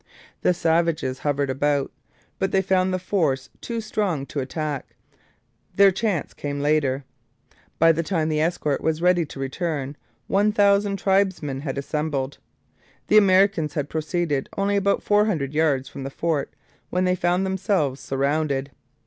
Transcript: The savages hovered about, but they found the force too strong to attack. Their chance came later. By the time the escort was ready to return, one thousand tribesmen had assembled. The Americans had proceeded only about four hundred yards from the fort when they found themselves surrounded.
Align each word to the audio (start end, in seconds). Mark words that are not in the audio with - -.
The 0.41 0.55
savages 0.55 1.19
hovered 1.19 1.51
about, 1.51 1.91
but 2.39 2.51
they 2.51 2.63
found 2.63 2.91
the 2.91 2.97
force 2.97 3.49
too 3.61 3.79
strong 3.79 4.25
to 4.25 4.39
attack. 4.39 4.95
Their 5.75 5.91
chance 5.91 6.33
came 6.33 6.59
later. 6.59 7.03
By 7.77 7.91
the 7.91 8.01
time 8.01 8.27
the 8.27 8.41
escort 8.41 8.81
was 8.81 9.03
ready 9.03 9.27
to 9.27 9.39
return, 9.39 9.95
one 10.25 10.53
thousand 10.53 10.97
tribesmen 10.97 11.59
had 11.61 11.77
assembled. 11.77 12.39
The 13.09 13.17
Americans 13.19 13.75
had 13.75 13.91
proceeded 13.91 14.49
only 14.57 14.75
about 14.75 15.03
four 15.03 15.25
hundred 15.25 15.53
yards 15.53 15.87
from 15.87 16.01
the 16.01 16.09
fort 16.09 16.51
when 16.89 17.05
they 17.05 17.13
found 17.13 17.45
themselves 17.45 18.01
surrounded. 18.01 18.71